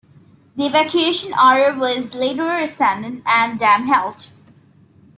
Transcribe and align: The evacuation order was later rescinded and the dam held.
The 0.55 0.65
evacuation 0.65 1.31
order 1.39 1.77
was 1.77 2.15
later 2.15 2.45
rescinded 2.45 3.21
and 3.27 3.53
the 3.53 3.59
dam 3.59 3.85
held. 3.85 4.31